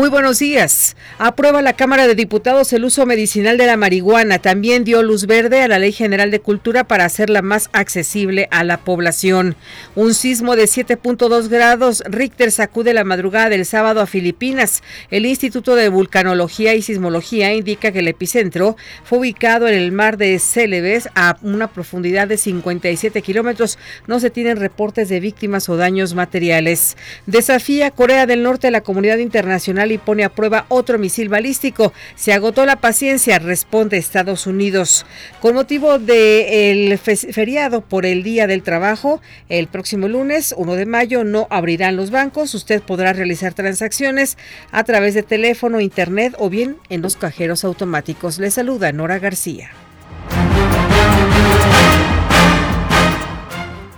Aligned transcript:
Muy 0.00 0.08
buenos 0.08 0.38
días. 0.38 0.96
Aprueba 1.18 1.60
la 1.60 1.74
Cámara 1.74 2.06
de 2.06 2.14
Diputados 2.14 2.72
el 2.72 2.86
uso 2.86 3.04
medicinal 3.04 3.58
de 3.58 3.66
la 3.66 3.76
marihuana. 3.76 4.38
También 4.38 4.82
dio 4.82 5.02
luz 5.02 5.26
verde 5.26 5.60
a 5.60 5.68
la 5.68 5.78
Ley 5.78 5.92
General 5.92 6.30
de 6.30 6.40
Cultura 6.40 6.84
para 6.84 7.04
hacerla 7.04 7.42
más 7.42 7.68
accesible 7.74 8.48
a 8.50 8.64
la 8.64 8.78
población. 8.78 9.56
Un 9.96 10.14
sismo 10.14 10.56
de 10.56 10.64
7.2 10.64 11.48
grados 11.48 12.02
Richter 12.08 12.50
sacude 12.50 12.94
la 12.94 13.04
madrugada 13.04 13.50
del 13.50 13.66
sábado 13.66 14.00
a 14.00 14.06
Filipinas. 14.06 14.82
El 15.10 15.26
Instituto 15.26 15.74
de 15.74 15.90
Vulcanología 15.90 16.74
y 16.74 16.80
Sismología 16.80 17.52
indica 17.52 17.92
que 17.92 17.98
el 17.98 18.08
epicentro 18.08 18.78
fue 19.04 19.18
ubicado 19.18 19.68
en 19.68 19.74
el 19.74 19.92
mar 19.92 20.16
de 20.16 20.38
Celebes 20.38 21.10
a 21.14 21.36
una 21.42 21.66
profundidad 21.66 22.26
de 22.26 22.38
57 22.38 23.20
kilómetros. 23.20 23.78
No 24.06 24.18
se 24.18 24.30
tienen 24.30 24.56
reportes 24.56 25.10
de 25.10 25.20
víctimas 25.20 25.68
o 25.68 25.76
daños 25.76 26.14
materiales. 26.14 26.96
Desafía 27.26 27.90
Corea 27.90 28.24
del 28.24 28.42
Norte 28.42 28.68
a 28.68 28.70
la 28.70 28.80
comunidad 28.80 29.18
internacional 29.18 29.89
y 29.92 29.98
pone 29.98 30.24
a 30.24 30.28
prueba 30.28 30.66
otro 30.68 30.98
misil 30.98 31.28
balístico. 31.28 31.92
Se 32.14 32.32
agotó 32.32 32.66
la 32.66 32.76
paciencia, 32.76 33.38
responde 33.38 33.96
Estados 33.96 34.46
Unidos. 34.46 35.06
Con 35.40 35.54
motivo 35.54 35.98
del 35.98 36.98
feriado 36.98 37.80
por 37.80 38.06
el 38.06 38.22
Día 38.22 38.46
del 38.46 38.62
Trabajo, 38.62 39.20
el 39.48 39.66
próximo 39.66 40.08
lunes, 40.08 40.54
1 40.56 40.74
de 40.74 40.86
mayo, 40.86 41.24
no 41.24 41.46
abrirán 41.50 41.96
los 41.96 42.10
bancos. 42.10 42.54
Usted 42.54 42.82
podrá 42.82 43.12
realizar 43.12 43.54
transacciones 43.54 44.36
a 44.70 44.84
través 44.84 45.14
de 45.14 45.22
teléfono, 45.22 45.80
internet 45.80 46.34
o 46.38 46.50
bien 46.50 46.76
en 46.88 47.02
los 47.02 47.16
cajeros 47.16 47.64
automáticos. 47.64 48.38
Le 48.38 48.50
saluda 48.50 48.92
Nora 48.92 49.18
García. 49.18 49.70